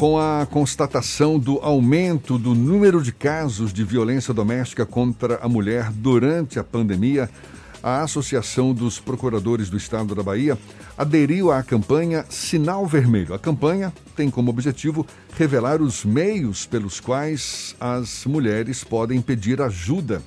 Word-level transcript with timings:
com 0.00 0.18
a 0.18 0.46
constatação 0.46 1.38
do 1.38 1.58
aumento 1.58 2.38
do 2.38 2.54
número 2.54 3.02
de 3.02 3.12
casos 3.12 3.70
de 3.70 3.84
violência 3.84 4.32
doméstica 4.32 4.86
contra 4.86 5.36
a 5.42 5.46
mulher 5.46 5.92
durante 5.92 6.58
a 6.58 6.64
pandemia, 6.64 7.28
a 7.82 8.00
Associação 8.00 8.72
dos 8.72 8.98
Procuradores 8.98 9.68
do 9.68 9.76
Estado 9.76 10.14
da 10.14 10.22
Bahia 10.22 10.56
aderiu 10.96 11.52
à 11.52 11.62
campanha 11.62 12.24
Sinal 12.30 12.86
Vermelho. 12.86 13.34
A 13.34 13.38
campanha 13.38 13.92
tem 14.16 14.30
como 14.30 14.48
objetivo 14.48 15.06
revelar 15.36 15.82
os 15.82 16.02
meios 16.02 16.64
pelos 16.64 16.98
quais 16.98 17.76
as 17.78 18.24
mulheres 18.24 18.82
podem 18.82 19.20
pedir 19.20 19.60
ajuda 19.60 20.22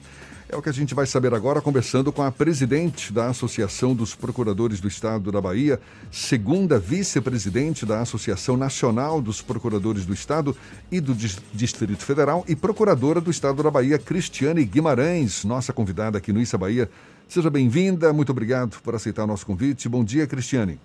é 0.53 0.55
o 0.55 0.61
que 0.61 0.69
a 0.69 0.73
gente 0.73 0.93
vai 0.93 1.07
saber 1.07 1.33
agora, 1.33 1.61
conversando 1.61 2.11
com 2.11 2.21
a 2.21 2.31
presidente 2.31 3.11
da 3.11 3.27
Associação 3.27 3.95
dos 3.95 4.13
Procuradores 4.13 4.79
do 4.79 4.87
Estado 4.87 5.31
da 5.31 5.41
Bahia, 5.41 5.79
segunda 6.11 6.77
vice-presidente 6.77 7.87
da 7.87 8.01
Associação 8.01 8.55
Nacional 8.55 9.19
dos 9.19 9.41
Procuradores 9.41 10.05
do 10.05 10.13
Estado 10.13 10.55
e 10.91 11.01
do 11.01 11.15
Distrito 11.15 12.05
Federal 12.05 12.45
e 12.47 12.55
procuradora 12.55 13.19
do 13.19 13.31
Estado 13.31 13.63
da 13.63 13.71
Bahia, 13.71 13.97
Cristiane 13.97 14.63
Guimarães, 14.63 15.43
nossa 15.43 15.73
convidada 15.73 16.19
aqui 16.19 16.31
no 16.31 16.39
Issa 16.39 16.57
Bahia. 16.57 16.87
Seja 17.27 17.49
bem-vinda, 17.49 18.13
muito 18.13 18.31
obrigado 18.31 18.79
por 18.83 18.93
aceitar 18.93 19.23
o 19.23 19.27
nosso 19.27 19.47
convite. 19.47 19.89
Bom 19.89 20.03
dia, 20.03 20.27
Cristiane. 20.27 20.79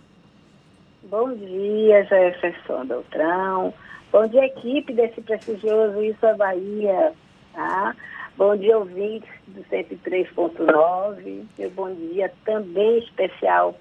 Bom 1.11 1.35
dia, 1.35 2.05
Jefferson 2.05 2.87
Beltrão. 2.87 3.75
Bom 4.11 4.27
dia, 4.29 4.47
equipe 4.47 4.95
desse 4.95 5.21
prestigioso 5.21 6.03
Issa 6.03 6.35
Bahia. 6.39 7.13
Tá? 7.53 7.95
Bom 8.39 8.57
dia, 8.57 8.79
ouvintes 8.79 9.29
do 9.49 9.65
103.9. 9.65 11.45
Meu 11.59 11.71
bom 11.71 11.93
dia 11.93 12.33
também 12.45 12.99
especial 13.01 13.75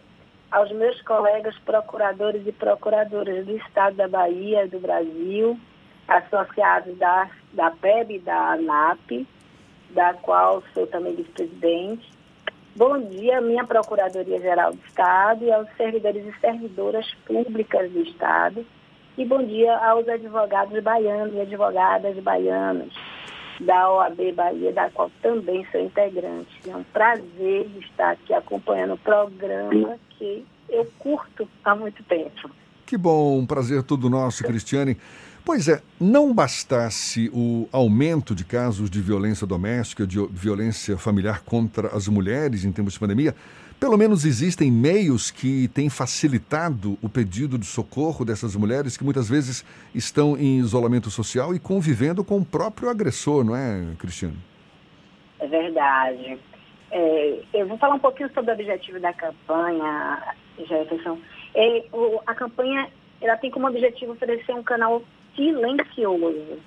aos 0.50 0.72
meus 0.72 1.00
colegas 1.04 1.56
procuradores 1.60 2.42
e 2.48 2.52
procuradoras 2.52 3.46
do 3.46 3.56
Estado 3.56 3.98
da 3.98 4.08
Bahia 4.08 4.66
e 4.66 4.68
do 4.68 4.80
Brasil, 4.80 5.60
associados 6.08 6.98
da, 6.98 7.30
da 7.54 7.70
PEB 7.70 8.16
e 8.16 8.20
da 8.20 8.54
ANAP, 8.54 9.28
da 9.92 10.16
qual 10.16 10.64
sou 10.74 10.88
também 10.88 11.14
vice-presidente. 11.14 12.10
Bom 12.76 13.00
dia, 13.00 13.40
minha 13.40 13.64
Procuradoria-Geral 13.64 14.72
do 14.72 14.84
Estado 14.88 15.46
e 15.46 15.52
aos 15.52 15.68
servidores 15.78 16.26
e 16.26 16.40
servidoras 16.40 17.06
públicas 17.28 17.92
do 17.92 18.02
Estado. 18.02 18.66
E 19.20 19.24
bom 19.24 19.44
dia 19.44 19.78
aos 19.78 20.10
advogados 20.10 20.82
baianos 20.82 21.36
e 21.36 21.42
advogadas 21.42 22.18
baianas 22.24 22.92
da 23.60 23.90
OAB 23.90 24.34
Bahia, 24.36 24.72
da 24.72 24.90
qual 24.90 25.12
também 25.22 25.66
sou 25.72 25.82
integrante. 25.82 26.50
É 26.68 26.76
um 26.76 26.84
prazer 26.84 27.68
estar 27.80 28.12
aqui 28.12 28.34
acompanhando 28.34 28.94
o 28.94 28.98
programa 28.98 29.98
que 30.12 30.46
eu 30.70 30.86
curto 31.00 31.48
há 31.64 31.76
muito 31.76 32.04
tempo. 32.04 32.50
Que 32.86 32.98
bom, 32.98 33.38
um 33.38 33.46
prazer 33.46 33.84
todo 33.84 34.10
nosso, 34.10 34.44
Cristiane. 34.44 34.98
Pois 35.48 35.70
é, 35.70 35.82
não 35.98 36.34
bastasse 36.34 37.32
o 37.34 37.70
aumento 37.72 38.36
de 38.36 38.44
casos 38.44 38.90
de 38.90 39.00
violência 39.00 39.48
doméstica, 39.48 40.06
de 40.06 40.20
violência 40.28 40.98
familiar 40.98 41.42
contra 41.42 41.88
as 41.96 42.10
mulheres 42.10 42.66
em 42.66 42.72
tempos 42.74 42.96
de 42.96 43.00
pandemia, 43.00 43.34
pelo 43.80 43.98
menos 43.98 44.26
existem 44.26 44.70
meios 44.70 45.32
que 45.32 45.70
têm 45.70 45.90
facilitado 45.90 46.98
o 47.02 47.08
pedido 47.08 47.58
de 47.58 47.66
socorro 47.66 48.26
dessas 48.26 48.58
mulheres 48.58 48.98
que 48.98 49.06
muitas 49.06 49.30
vezes 49.30 49.64
estão 49.96 50.36
em 50.36 50.60
isolamento 50.60 51.10
social 51.10 51.56
e 51.56 51.60
convivendo 51.60 52.26
com 52.26 52.40
o 52.40 52.46
próprio 52.46 52.90
agressor, 52.90 53.46
não 53.46 53.56
é, 53.56 53.96
Cristiano? 53.98 54.36
É 55.40 55.48
verdade. 55.48 56.38
É, 56.92 57.40
eu 57.54 57.66
vou 57.70 57.78
falar 57.78 57.96
um 57.96 58.00
pouquinho 58.00 58.30
sobre 58.34 58.52
o 58.52 58.54
objetivo 58.54 59.00
da 59.00 59.14
campanha, 59.14 60.36
Jefferson. 60.58 61.18
É, 61.56 61.86
o, 61.94 62.20
a 62.28 62.36
campanha 62.36 62.90
ela 63.22 63.38
tem 63.38 63.50
como 63.50 63.68
objetivo 63.68 64.12
oferecer 64.12 64.54
um 64.54 64.62
canal 64.62 65.02
silencioso, 65.38 66.60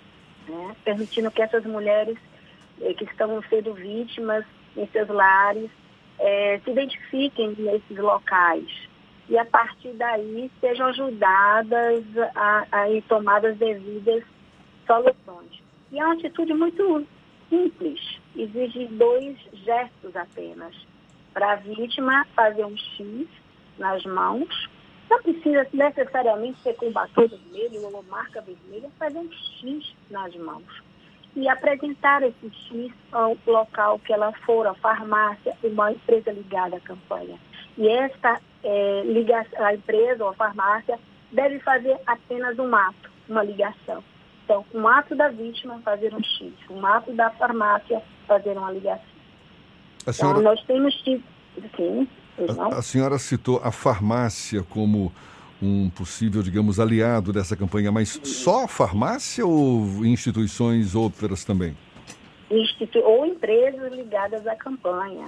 né, 0.49 0.77
permitindo 0.85 1.31
que 1.31 1.43
essas 1.43 1.67
mulheres 1.67 2.17
é, 2.81 2.95
que 2.95 3.05
estão 3.05 3.43
sendo 3.51 3.75
vítimas 3.75 4.47
em 4.75 4.87
seus 4.87 5.09
lares 5.09 5.71
é, 6.19 6.59
se 6.65 6.71
identifiquem 6.71 7.55
nesses 7.59 7.99
locais 7.99 8.89
e 9.31 9.39
a 9.39 9.45
partir 9.45 9.93
daí 9.93 10.51
sejam 10.61 10.87
ajudadas 10.87 12.05
a, 12.35 12.67
a 12.73 12.91
ir 12.91 13.03
tomadas 13.03 13.57
devidas 13.59 14.25
soluções. 14.85 15.63
E 15.93 16.01
é 16.01 16.05
uma 16.05 16.15
atitude 16.15 16.53
muito 16.53 17.07
simples, 17.49 18.01
exige 18.37 18.87
dois 18.87 19.37
gestos 19.53 20.17
apenas. 20.17 20.75
Para 21.33 21.53
a 21.53 21.57
vítima 21.57 22.27
fazer 22.35 22.65
um 22.65 22.77
X 22.77 23.29
nas 23.79 24.05
mãos, 24.05 24.69
não 25.11 25.21
precisa 25.23 25.67
necessariamente 25.73 26.63
ser 26.63 26.75
com 26.77 26.93
batom 26.93 27.27
vermelho 27.27 27.83
ou 27.93 28.03
marca 28.05 28.41
vermelha, 28.41 28.89
fazer 28.97 29.19
um 29.19 29.31
X 29.33 29.93
nas 30.09 30.35
mãos 30.37 30.83
e 31.35 31.49
apresentar 31.49 32.23
esse 32.23 32.51
X 32.69 32.93
ao 33.13 33.37
local 33.47 33.99
que 33.99 34.13
ela 34.13 34.33
for, 34.45 34.67
a 34.67 34.75
farmácia, 34.75 35.57
uma 35.63 35.93
empresa 35.93 36.33
ligada 36.33 36.77
à 36.77 36.81
campanha. 36.81 37.39
E 37.77 37.89
esta 37.89 38.41
é, 38.63 39.03
ligação, 39.05 39.65
a 39.65 39.75
empresa 39.75 40.25
ou 40.25 40.31
a 40.31 40.35
farmácia 40.35 40.99
deve 41.33 41.59
fazer 41.61 41.97
apenas 42.07 42.59
um 42.59 42.75
ato, 42.75 43.11
uma 43.29 43.43
ligação. 43.43 44.03
Então, 44.45 44.65
um 44.75 44.87
ato 44.89 45.15
da 45.15 45.29
vítima 45.29 45.81
fazer 45.85 46.13
um 46.15 46.23
X, 46.23 46.53
um 46.69 46.85
ato 46.85 47.13
da 47.13 47.31
farmácia 47.31 48.03
fazer 48.27 48.57
uma 48.57 48.71
ligação. 48.73 49.05
Senhora... 50.13 50.39
Então, 50.39 50.43
nós 50.43 50.63
temos 50.65 50.95
tido. 51.03 51.23
Sim, 51.77 52.09
a, 52.59 52.79
a 52.79 52.83
senhora 52.83 53.19
citou 53.19 53.61
a 53.63 53.71
farmácia 53.71 54.63
como 54.63 55.13
um 55.63 55.91
possível, 55.91 56.43
digamos, 56.43 56.81
aliado 56.81 57.33
dessa 57.33 57.57
campanha, 57.57 57.93
mas 57.93 58.21
só 58.25 58.65
a 58.65 58.69
farmácia 58.69 59.47
ou 59.47 60.05
instituições 60.05 60.95
outras 60.95 61.45
também? 61.45 61.77
Institu 62.51 62.99
ou 63.01 63.27
empresas 63.27 63.93
ligadas 63.93 64.47
à 64.47 64.57
campanha. 64.57 65.27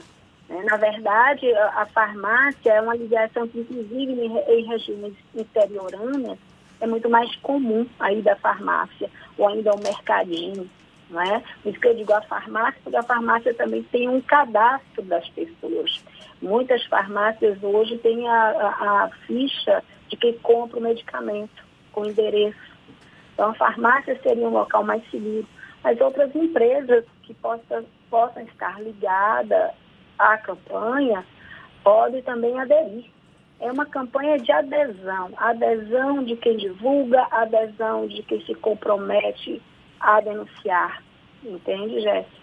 Né? 0.49 0.65
Na 0.69 0.77
verdade, 0.77 1.53
a, 1.55 1.87
farmácia 1.87 2.73
é 2.73 2.81
uma 2.81 2.97
ligação 2.97 3.47
que, 3.47 3.61
inclusive, 3.61 4.13
em, 4.13 4.67
regiões 4.67 5.15
interioranas, 5.35 6.39
é 6.81 6.87
muito 6.87 7.09
mais 7.09 7.35
comum 7.37 7.87
aí 8.01 8.23
da 8.23 8.35
farmácia, 8.37 9.09
ou 9.39 9.49
ainda 9.49 9.73
o 9.73 9.83
mercadinho. 9.83 10.69
Não 11.11 11.21
é? 11.21 11.43
Por 11.63 11.71
isso 11.71 11.79
que 11.79 11.89
eu 11.89 11.95
digo 11.95 12.13
a 12.15 12.23
farmácia, 12.23 12.81
porque 12.83 12.97
a 12.97 13.03
farmácia 13.03 13.53
também 13.53 13.83
tem 13.85 14.09
um 14.09 14.21
cadastro 14.23 15.03
das 15.03 15.29
pessoas. 15.29 16.03
Muitas 16.43 16.85
farmácias 16.87 17.63
hoje 17.63 17.97
têm 17.99 18.29
a, 18.29 18.51
a, 18.51 19.05
a 19.05 19.11
ficha 19.27 19.83
de 20.09 20.17
quem 20.17 20.37
compra 20.41 20.79
o 20.79 20.83
medicamento 20.83 21.65
com 21.93 22.05
endereço. 22.05 22.59
Então, 23.33 23.51
a 23.51 23.55
farmácia 23.55 24.19
seria 24.23 24.49
um 24.49 24.53
local 24.53 24.83
mais 24.83 25.09
seguro. 25.09 25.47
Mas 25.85 26.01
outras 26.01 26.35
empresas 26.35 27.05
que 27.23 27.33
possam, 27.35 27.85
possam 28.11 28.43
estar 28.43 28.83
ligadas 28.83 29.71
à 30.19 30.37
campanha 30.39 31.25
podem 31.85 32.23
também 32.23 32.59
aderir. 32.59 33.05
É 33.61 33.71
uma 33.71 33.87
campanha 33.87 34.39
de 34.39 34.51
adesão, 34.51 35.31
adesão 35.37 36.25
de 36.25 36.35
quem 36.37 36.57
divulga, 36.57 37.27
adesão 37.31 38.09
de 38.09 38.23
quem 38.25 38.45
se 38.45 38.55
compromete 38.57 39.63
a 40.01 40.21
denunciar. 40.21 41.03
Entende, 41.45 42.01
Jéssica? 42.01 42.43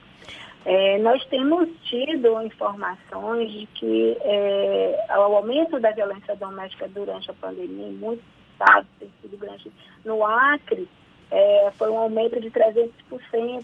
É, 0.66 0.98
nós 0.98 1.24
temos 1.26 1.70
tido 1.84 2.42
informações 2.42 3.52
de 3.52 3.66
que 3.68 4.18
é, 4.22 5.06
o 5.12 5.36
aumento 5.36 5.80
da 5.80 5.92
violência 5.92 6.36
doméstica 6.36 6.88
durante 6.90 7.32
a 7.32 7.34
pandemia 7.34 7.88
em 7.88 7.94
muitos 7.94 8.26
estados 8.52 8.90
tem 9.00 9.10
sido 9.22 9.38
grande. 9.38 9.72
No 10.04 10.26
Acre, 10.26 10.88
é, 11.32 11.72
foi 11.78 11.90
um 11.90 11.98
aumento 11.98 12.40
de 12.42 12.52
300%. 12.52 13.64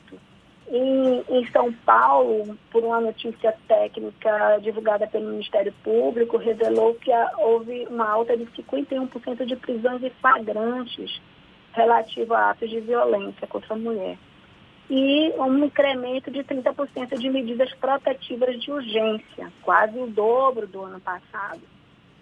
Em, 0.67 1.23
em 1.29 1.45
São 1.51 1.71
Paulo, 1.71 2.57
por 2.71 2.83
uma 2.83 2.99
notícia 2.99 3.55
técnica 3.67 4.57
divulgada 4.63 5.05
pelo 5.05 5.29
Ministério 5.29 5.71
Público, 5.83 6.37
revelou 6.37 6.95
que 6.95 7.11
houve 7.37 7.85
uma 7.87 8.09
alta 8.09 8.35
de 8.35 8.45
51% 8.45 9.45
de 9.45 9.55
prisões 9.57 10.01
em 10.01 10.09
flagrantes 10.09 11.21
relativo 11.71 12.33
a 12.33 12.49
atos 12.49 12.67
de 12.67 12.79
violência 12.79 13.45
contra 13.45 13.75
a 13.75 13.77
mulher 13.77 14.17
e 14.89 15.33
um 15.37 15.65
incremento 15.65 16.29
de 16.29 16.43
30% 16.43 17.17
de 17.17 17.29
medidas 17.29 17.73
protetivas 17.75 18.61
de 18.61 18.71
urgência, 18.71 19.51
quase 19.63 19.97
o 19.97 20.07
dobro 20.07 20.67
do 20.67 20.83
ano 20.83 20.99
passado. 20.99 21.61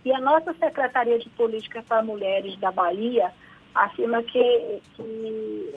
E 0.05 0.11
a 0.11 0.19
nossa 0.19 0.53
Secretaria 0.53 1.19
de 1.19 1.29
Política 1.29 1.83
para 1.87 2.03
Mulheres 2.03 2.57
da 2.59 2.71
Bahia 2.71 3.31
afirma 3.73 4.21
que, 4.23 4.81
que 4.95 5.75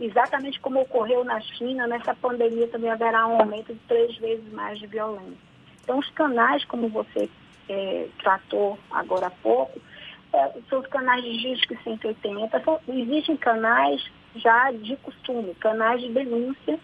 exatamente 0.00 0.60
como 0.60 0.80
ocorreu 0.80 1.24
na 1.24 1.40
China, 1.40 1.86
nessa 1.86 2.14
pandemia 2.14 2.68
também 2.68 2.90
haverá 2.90 3.26
um 3.26 3.40
aumento 3.40 3.72
de 3.72 3.80
três 3.80 4.16
vezes 4.18 4.50
mais 4.52 4.78
de 4.78 4.86
violência. 4.86 5.54
Então, 5.82 5.98
os 5.98 6.08
canais, 6.10 6.64
como 6.64 6.88
você 6.88 7.28
é, 7.68 8.06
tratou 8.22 8.78
agora 8.90 9.26
há 9.26 9.30
pouco, 9.30 9.80
é, 10.34 10.52
são 10.68 10.80
os 10.80 10.86
canais 10.88 11.22
de 11.22 11.38
Disque 11.38 11.78
180. 11.84 12.60
São, 12.62 12.80
existem 12.88 13.36
canais 13.36 14.04
já 14.34 14.72
de 14.72 14.96
costume, 14.96 15.54
canais 15.54 16.00
de 16.00 16.08
denúncia 16.10 16.78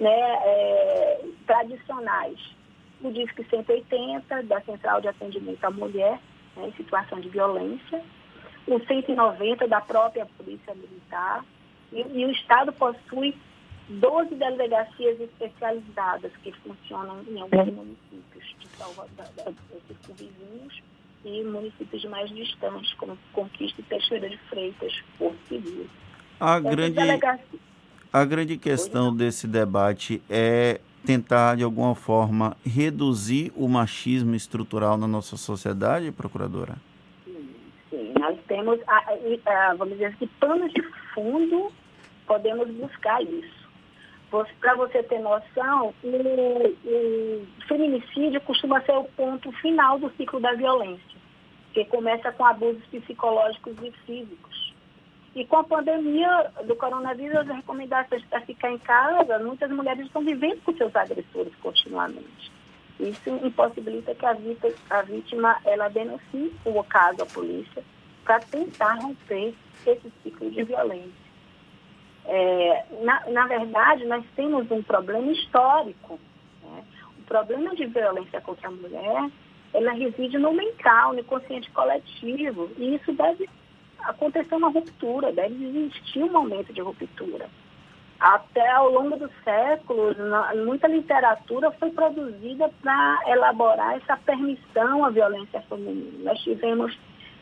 né, 0.00 0.10
é, 0.10 1.24
tradicionais. 1.46 2.38
O 3.00 3.12
Disque 3.12 3.44
180, 3.48 4.42
da 4.42 4.60
Central 4.62 5.00
de 5.00 5.06
Atendimento 5.06 5.64
à 5.64 5.70
Mulher, 5.70 6.18
né, 6.56 6.68
em 6.68 6.72
situação 6.72 7.20
de 7.20 7.28
violência. 7.28 8.02
o 8.66 8.84
190 8.84 9.68
da 9.68 9.80
própria 9.80 10.26
Polícia 10.36 10.74
Militar, 10.74 11.44
e, 11.92 12.00
e 12.00 12.26
o 12.26 12.30
Estado 12.32 12.72
possui 12.72 13.34
12 13.88 14.34
delegacias 14.34 15.20
especializadas 15.20 16.32
que 16.42 16.52
funcionam 16.52 17.22
em 17.28 17.40
alguns 17.40 17.72
municípios 17.72 18.56
de 18.58 18.68
Salvador, 18.76 19.54
vizinhos 20.08 20.82
e 21.24 21.42
municípios 21.44 22.04
mais 22.06 22.30
distantes, 22.30 22.92
como 22.94 23.18
Conquista 23.32 23.80
e 23.80 23.84
Teixeira 23.84 24.28
de 24.28 24.36
Freitas, 24.48 24.92
Porto 25.18 25.38
Civil. 25.48 25.86
A 26.40 26.60
grande, 26.60 26.96
delegacia... 26.96 27.58
a 28.12 28.24
grande 28.24 28.56
questão 28.56 29.14
desse 29.14 29.46
debate 29.46 30.22
é 30.30 30.80
tentar, 31.04 31.56
de 31.56 31.64
alguma 31.64 31.94
forma, 31.94 32.56
reduzir 32.64 33.52
o 33.56 33.68
machismo 33.68 34.34
estrutural 34.34 34.96
na 34.96 35.08
nossa 35.08 35.36
sociedade, 35.36 36.12
procuradora? 36.12 36.76
Sim, 37.24 37.54
sim. 37.90 38.12
nós 38.18 38.38
temos, 38.46 38.78
vamos 39.76 39.94
dizer 39.94 40.06
assim, 40.06 40.28
planos 40.38 40.72
de 40.72 40.82
fundo, 41.14 41.72
podemos 42.26 42.68
buscar 42.70 43.22
isso. 43.22 43.57
Para 44.30 44.74
você 44.74 45.02
ter 45.02 45.20
noção, 45.20 45.94
o, 46.02 46.08
o, 46.08 47.46
feminicídio 47.66 48.40
costuma 48.42 48.80
ser 48.82 48.92
o 48.92 49.04
ponto 49.04 49.50
final 49.52 49.98
do 49.98 50.10
ciclo 50.16 50.38
da 50.38 50.52
violência, 50.52 51.18
que 51.72 51.84
começa 51.86 52.30
com 52.32 52.44
abusos 52.44 52.84
psicológicos 52.86 53.74
e 53.82 53.90
físicos. 54.04 54.74
E 55.34 55.46
com 55.46 55.56
a 55.56 55.64
pandemia 55.64 56.50
do 56.64 56.76
coronavírus, 56.76 57.38
as 57.38 57.48
recomendações 57.48 58.24
para 58.24 58.40
ficar 58.42 58.70
em 58.70 58.78
casa, 58.78 59.38
muitas 59.38 59.70
mulheres 59.70 60.06
estão 60.06 60.22
vivendo 60.22 60.60
com 60.62 60.74
seus 60.74 60.94
agressores 60.94 61.54
continuamente. 61.62 62.52
Isso 63.00 63.30
impossibilita 63.44 64.14
que 64.14 64.26
a 64.26 64.32
vítima, 64.32 64.74
a 64.90 65.02
vítima 65.02 65.56
ela 65.64 65.88
denuncie 65.88 66.52
o 66.64 66.82
caso 66.82 67.22
à 67.22 67.26
polícia 67.26 67.82
para 68.24 68.40
tentar 68.40 68.94
romper 68.94 69.54
esse 69.86 70.12
ciclo 70.22 70.50
de 70.50 70.64
violência. 70.64 71.27
É, 72.30 72.84
na, 73.00 73.30
na, 73.30 73.46
verdade, 73.46 74.04
nós 74.04 74.22
temos 74.36 74.70
um 74.70 74.82
problema 74.82 75.32
histórico. 75.32 76.20
Né? 76.62 76.84
O 77.18 77.22
problema 77.22 77.74
de 77.74 77.86
violência 77.86 78.40
contra 78.42 78.68
a 78.68 78.70
mulher, 78.70 79.30
ela 79.72 79.92
reside 79.92 80.36
no 80.36 80.52
mental, 80.52 81.14
no 81.14 81.24
consciente 81.24 81.70
coletivo, 81.70 82.70
e 82.76 82.96
isso 82.96 83.12
deve 83.14 83.48
acontecer 84.00 84.54
uma 84.54 84.68
ruptura, 84.68 85.32
deve 85.32 85.64
existir 85.64 86.22
um 86.22 86.32
momento 86.32 86.70
de 86.72 86.82
ruptura. 86.82 87.48
Até 88.20 88.68
ao 88.72 88.90
longo 88.90 89.16
dos 89.16 89.30
séculos, 89.42 90.16
muita 90.66 90.86
literatura 90.88 91.70
foi 91.72 91.90
produzida 91.90 92.68
para 92.82 93.20
elaborar 93.28 93.96
essa 93.96 94.16
permissão 94.18 95.04
à 95.04 95.10
violência 95.10 95.62
feminina. 95.62 96.32
Nós 96.32 96.38
tivemos 96.40 96.98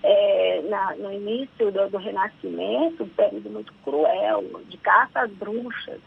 é, 0.08 0.62
na, 0.68 0.94
no 0.94 1.12
início 1.12 1.72
do, 1.72 1.90
do, 1.90 1.98
Renascimento, 1.98 3.02
um 3.02 3.08
período 3.08 3.50
muito 3.50 3.72
cruel, 3.84 4.44
de 4.68 4.78
caça 4.78 5.22
às 5.22 5.30
bruxas. 5.32 6.00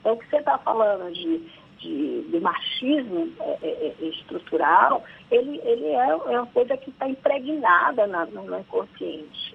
Então, 0.00 0.14
o 0.14 0.16
que 0.16 0.26
você 0.30 0.38
está 0.38 0.56
falando 0.56 1.12
de, 1.12 1.38
de, 1.78 2.22
de 2.22 2.40
machismo 2.40 3.30
é, 3.40 3.58
é, 3.62 3.94
é, 4.00 4.04
estrutural, 4.06 5.04
ele, 5.30 5.60
ele 5.64 5.88
é, 5.88 6.08
é 6.08 6.14
uma 6.14 6.46
coisa 6.46 6.78
que 6.78 6.88
está 6.88 7.06
impregnada 7.06 8.06
na, 8.06 8.24
no, 8.24 8.58
inconsciente. 8.58 9.54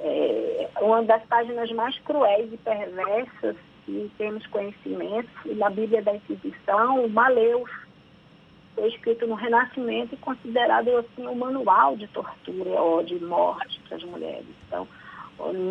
É, 0.00 0.68
uma 0.82 1.02
das 1.02 1.22
páginas 1.24 1.70
mais 1.72 1.98
cruéis 2.00 2.52
e 2.52 2.58
perversas 2.58 3.56
que 3.86 4.10
temos 4.18 4.46
conhecimento, 4.48 5.30
na 5.56 5.70
Bíblia 5.70 6.02
da 6.02 6.14
Inquisição, 6.14 7.06
o 7.06 7.08
Maleus, 7.08 7.70
foi 8.74 8.88
escrito 8.88 9.26
no 9.26 9.34
Renascimento 9.34 10.14
e 10.14 10.18
considerado 10.18 10.88
assim 10.96 11.26
um 11.26 11.34
manual 11.34 11.96
de 11.96 12.06
tortura 12.08 12.70
ou 12.80 13.02
de 13.02 13.22
morte 13.22 13.80
para 13.88 13.96
as 13.96 14.04
mulheres. 14.04 14.46
Então, 14.66 14.86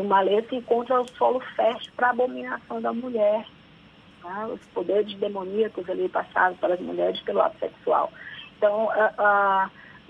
Malê 0.07 0.41
se 0.43 0.55
encontra 0.55 0.99
o 0.99 1.07
solo 1.15 1.39
fértil 1.55 1.91
para 1.95 2.07
a 2.07 2.11
abominação 2.11 2.81
da 2.81 2.91
mulher, 2.91 3.45
tá? 4.21 4.47
os 4.47 4.65
poderes 4.67 5.13
demoníacos 5.15 5.87
ali 5.89 6.09
passados 6.09 6.57
para 6.59 6.73
as 6.73 6.79
mulheres 6.79 7.19
pelo 7.21 7.41
ato 7.41 7.57
sexual. 7.59 8.11
Então, 8.57 8.89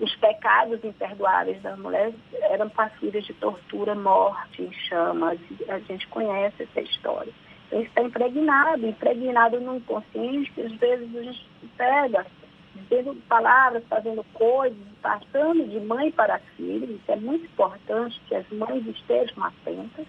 os 0.00 0.16
pecados 0.16 0.82
imperdoáveis 0.82 1.60
das 1.62 1.78
mulheres 1.78 2.14
eram 2.32 2.70
passíveis 2.70 3.24
de 3.26 3.34
tortura, 3.34 3.94
morte, 3.94 4.68
chamas. 4.88 5.38
A 5.68 5.78
gente 5.80 6.08
conhece 6.08 6.62
essa 6.62 6.80
história. 6.80 7.32
Então, 7.66 7.82
está 7.82 8.02
impregnado, 8.02 8.86
impregnado 8.86 9.60
no 9.60 9.76
inconsciente, 9.76 10.50
que 10.52 10.62
às 10.62 10.72
vezes 10.72 11.14
a 11.14 11.22
gente 11.22 11.46
pega 11.76 12.26
tendo 12.88 13.14
palavras, 13.28 13.82
fazendo 13.88 14.24
coisas, 14.34 14.78
passando 15.02 15.68
de 15.68 15.80
mãe 15.80 16.10
para 16.10 16.38
filho. 16.56 16.84
Isso 16.84 17.10
é 17.12 17.16
muito 17.16 17.44
importante 17.44 18.20
que 18.28 18.34
as 18.34 18.48
mães 18.50 18.86
estejam 18.86 19.44
atentas. 19.44 20.06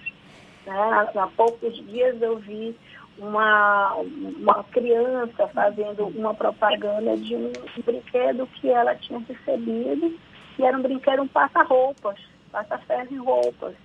Né? 0.66 1.10
Há, 1.16 1.28
poucos 1.36 1.76
dias 1.88 2.22
eu 2.22 2.38
vi 2.38 2.76
uma, 3.18 3.96
uma 3.96 4.64
criança 4.66 5.48
fazendo 5.48 6.08
uma 6.08 6.34
propaganda 6.34 7.16
de 7.18 7.36
um 7.36 7.52
brinquedo 7.84 8.48
que 8.48 8.70
ela 8.70 8.96
tinha 8.96 9.20
recebido, 9.20 10.18
e 10.58 10.64
era 10.64 10.78
um 10.78 10.82
brinquedo, 10.82 11.22
um 11.22 11.28
passa-roupas, 11.28 12.20
passa-ferro 12.52 13.08
em 13.12 13.18
roupas. 13.18 13.76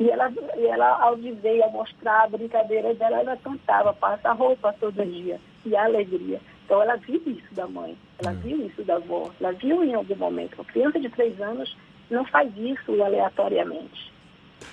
E 0.00 0.10
ela, 0.10 0.32
e 0.56 0.66
ela, 0.66 1.02
ao 1.02 1.16
dizer 1.16 1.56
e 1.56 1.62
ao 1.62 1.70
mostrar 1.70 2.24
a 2.24 2.28
brincadeira 2.28 2.94
dela, 2.94 3.20
ela 3.20 3.36
cantava 3.36 3.92
passa-roupa 3.92 4.74
todo 4.80 5.04
dia, 5.04 5.38
e 5.64 5.76
a 5.76 5.84
alegria. 5.84 6.40
Então 6.64 6.82
ela 6.82 6.96
viu 6.96 7.20
isso 7.26 7.54
da 7.54 7.66
mãe, 7.66 7.96
ela 8.18 8.32
é. 8.32 8.34
viu 8.36 8.66
isso 8.66 8.82
da 8.84 8.96
avó, 8.96 9.30
ela 9.40 9.52
viu 9.52 9.84
em 9.84 9.94
algum 9.94 10.16
momento. 10.16 10.54
Uma 10.54 10.64
criança 10.64 11.00
de 11.00 11.08
três 11.10 11.40
anos 11.40 11.76
não 12.10 12.24
faz 12.26 12.50
isso 12.56 13.02
aleatoriamente. 13.02 14.12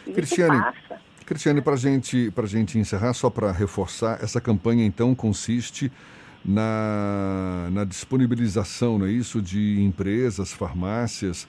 Isso 0.05 0.13
Cristiane, 0.13 0.59
passa. 0.59 1.01
Cristiane, 1.25 1.61
para 1.61 1.75
gente, 1.75 2.33
a 2.35 2.45
gente 2.45 2.77
encerrar, 2.77 3.13
só 3.13 3.29
para 3.29 3.51
reforçar, 3.51 4.19
essa 4.21 4.41
campanha 4.41 4.85
então 4.85 5.13
consiste 5.13 5.91
na, 6.43 7.69
na 7.71 7.83
disponibilização, 7.83 8.97
não 8.97 9.05
é 9.05 9.11
isso, 9.11 9.41
de 9.41 9.81
empresas, 9.81 10.51
farmácias, 10.51 11.47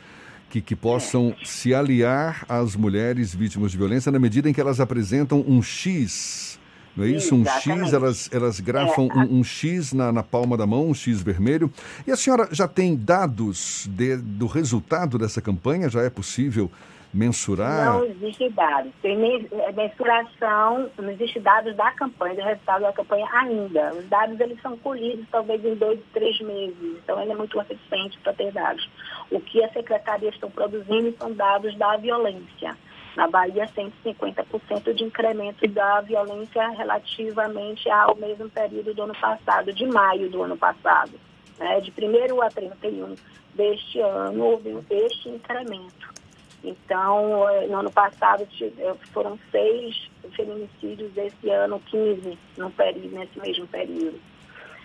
que, 0.51 0.61
que 0.61 0.77
possam 0.77 1.35
é. 1.41 1.45
se 1.45 1.73
aliar 1.75 2.45
às 2.49 2.77
mulheres 2.77 3.35
vítimas 3.35 3.71
de 3.71 3.79
violência 3.79 4.13
na 4.13 4.19
medida 4.19 4.51
em 4.51 4.53
que 4.53 4.61
elas 4.61 4.81
apresentam 4.81 5.45
um 5.47 5.63
X 5.63 6.60
não 6.97 7.05
é 7.05 7.09
isso? 7.09 7.35
Um 7.35 7.45
X, 7.45 7.93
elas, 7.93 8.31
elas 8.33 8.61
grafam 8.61 9.09
é, 9.11 9.19
um, 9.19 9.39
um, 9.39 9.45
X 9.45 9.93
na, 9.93 10.13
na 10.13 10.23
palma 10.23 10.57
da 10.57 10.67
mão, 10.67 10.89
um 10.89 10.95
X 10.95 11.23
vermelho. 11.23 11.73
E 12.07 12.11
a 12.11 12.17
senhora 12.17 12.49
já 12.51 12.67
tem 12.67 12.97
dados 12.97 13.87
de, 13.91 14.17
do 14.17 14.47
resultado 14.47 15.19
dessa 15.19 15.41
campanha? 15.41 15.89
Já 15.89 16.03
é 16.03 16.11
possível 16.11 16.71
mensurar? 17.13 17.95
Não 17.95 18.05
existe 18.05 18.49
dados. 18.51 18.93
Tem 19.03 19.17
é, 19.53 19.73
mensuração, 19.73 20.91
não 20.99 21.11
existe 21.11 21.41
dados 21.41 21.75
da 21.77 21.91
campanha, 21.93 22.35
do 22.37 22.43
resultado 22.43 22.83
da 22.83 22.93
campanha 22.93 23.29
ainda. 23.33 23.95
Os 23.95 24.09
dados 24.09 24.39
eles 24.41 24.61
são 24.61 24.77
colhidos 24.79 25.27
talvez 25.31 25.65
em 25.65 25.75
dois, 25.75 25.99
três 26.13 26.41
meses. 26.41 26.99
Então 27.03 27.21
ele 27.21 27.33
é 27.33 27.37
muito 27.37 27.59
recente 27.59 28.19
para 28.23 28.33
ter 28.33 28.53
dados. 28.53 28.89
O 29.31 29.41
que 29.41 29.63
a 29.63 29.73
secretaria 29.73 30.31
estão 30.31 30.51
produzindo 30.51 31.15
são 31.19 31.33
dados 31.33 31.77
da 31.77 31.97
violência. 31.97 32.77
Na 33.17 33.27
Bahia, 33.29 33.67
150% 33.67 34.95
de 34.95 35.05
incremento 35.05 35.67
da 35.69 36.01
violência 36.01 36.69
relativamente 36.71 37.89
ao 37.91 38.15
mesmo 38.17 38.49
período 38.49 38.95
do 38.95 39.03
ano 39.03 39.15
passado, 39.15 39.73
de 39.73 39.87
maio 39.87 40.31
do 40.31 40.43
ano 40.43 40.57
passado. 40.57 41.13
Né? 41.59 41.81
De 41.81 41.93
1 41.93 42.43
a 42.43 42.49
31 42.49 43.15
deste 43.55 44.01
ano, 44.01 44.45
houve 44.45 44.79
este 44.91 45.29
incremento. 45.29 46.21
Então, 46.63 47.49
eh, 47.49 47.67
no 47.67 47.79
ano 47.79 47.91
passado 47.91 48.47
eh, 48.61 48.95
foram 49.13 49.39
seis 49.51 50.11
feminicídios, 50.37 51.17
esse 51.17 51.51
ano 51.51 51.81
15 51.81 52.39
no 52.59 52.71
período, 52.71 53.17
nesse 53.17 53.41
mesmo 53.41 53.67
período. 53.67 54.21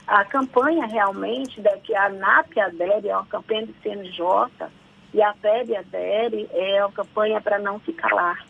A 0.07 0.23
campanha 0.23 0.85
realmente, 0.85 1.59
da 1.61 1.77
que 1.77 1.95
a 1.95 2.09
NAP 2.09 2.57
adere, 2.59 3.09
é 3.09 3.15
uma 3.15 3.25
campanha 3.25 3.65
do 3.65 3.73
CNJ, 3.81 4.23
e 5.15 5.21
a 5.21 5.33
PEB 5.33 5.71
e 5.71 5.77
a 5.77 5.81
DERE 5.81 6.49
é 6.51 6.81
a 6.81 6.91
campanha 6.91 7.39
para 7.39 7.57
não 7.57 7.79
se 7.79 7.93
calar. 7.93 8.45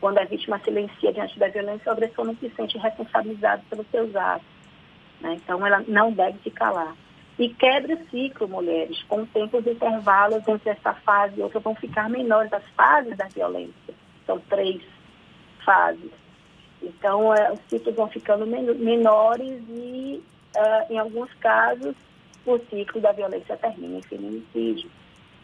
Quando 0.00 0.18
a 0.18 0.24
vítima 0.24 0.58
silencia 0.58 1.12
diante 1.12 1.38
da 1.38 1.46
violência, 1.46 1.88
o 1.88 1.92
agressor 1.92 2.24
não 2.24 2.34
se 2.38 2.50
sente 2.56 2.76
responsabilizado 2.76 3.62
pelos 3.70 3.86
seus 3.92 4.14
atos. 4.16 4.48
Né? 5.20 5.34
Então, 5.34 5.64
ela 5.64 5.84
não 5.86 6.10
deve 6.10 6.40
se 6.40 6.50
calar. 6.50 6.92
E 7.38 7.50
quebre 7.50 7.94
o 7.94 8.10
ciclo, 8.10 8.48
mulheres, 8.48 9.00
com 9.04 9.24
tempos 9.26 9.64
intervalos 9.64 10.46
entre 10.48 10.70
essa 10.70 10.92
fase 10.92 11.38
e 11.38 11.42
outra 11.42 11.60
vão 11.60 11.76
ficar 11.76 12.10
menores. 12.10 12.52
As 12.52 12.66
fases 12.70 13.16
da 13.16 13.28
violência 13.28 13.94
são 14.26 14.40
três 14.40 14.82
fases. 15.64 16.10
Então, 16.82 17.32
é, 17.32 17.52
os 17.52 17.60
ciclos 17.68 17.94
vão 17.94 18.08
ficando 18.08 18.44
menores 18.44 19.62
e, 19.68 20.20
uh, 20.56 20.92
em 20.92 20.98
alguns 20.98 21.32
casos, 21.34 21.94
o 22.44 22.58
ciclo 22.70 23.00
da 23.00 23.12
violência 23.12 23.56
termina 23.56 23.98
em 23.98 24.02
feminicídio 24.02 24.90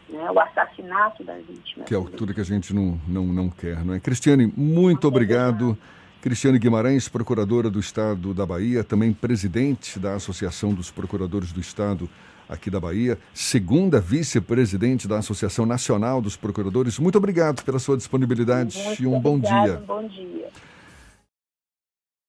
né, 0.09 0.29
o 0.29 0.39
assassinato 0.39 1.23
das 1.23 1.43
vítimas. 1.45 1.87
Que 1.87 1.93
é 1.93 1.97
altura 1.97 2.33
que 2.33 2.41
a 2.41 2.45
gente 2.45 2.73
não, 2.73 2.99
não, 3.07 3.25
não 3.25 3.49
quer, 3.49 3.83
não 3.83 3.93
é? 3.93 3.99
Cristiane, 3.99 4.51
muito 4.55 5.07
obrigado. 5.07 5.77
Cristiane 6.21 6.57
Guimarães, 6.57 7.09
procuradora 7.09 7.69
do 7.69 7.79
Estado 7.79 8.33
da 8.33 8.45
Bahia, 8.45 8.83
também 8.83 9.11
presidente 9.11 9.99
da 9.99 10.15
Associação 10.15 10.73
dos 10.73 10.89
Procuradores 10.89 11.51
do 11.51 11.59
Estado 11.59 12.09
aqui 12.47 12.69
da 12.69 12.79
Bahia, 12.79 13.17
segunda 13.33 13.99
vice-presidente 13.99 15.07
da 15.07 15.17
Associação 15.17 15.65
Nacional 15.65 16.21
dos 16.21 16.35
Procuradores. 16.35 16.99
Muito 16.99 17.17
obrigado 17.17 17.63
pela 17.63 17.79
sua 17.79 17.97
disponibilidade 17.97 18.77
Muito 18.77 19.03
e 19.03 19.07
um 19.07 19.15
obrigado, 19.15 19.23
bom 19.23 19.39
dia. 19.65 19.79
Um 19.79 19.85
bom 19.85 20.07
dia. 20.07 20.49